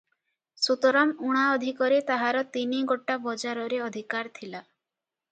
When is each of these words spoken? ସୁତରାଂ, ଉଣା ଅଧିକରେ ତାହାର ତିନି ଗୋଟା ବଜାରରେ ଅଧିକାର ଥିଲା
ସୁତରାଂ, 0.67 1.09
ଉଣା 1.25 1.41
ଅଧିକରେ 1.57 1.99
ତାହାର 2.07 2.41
ତିନି 2.55 2.79
ଗୋଟା 2.91 3.17
ବଜାରରେ 3.27 3.83
ଅଧିକାର 3.89 4.33
ଥିଲା 4.41 4.63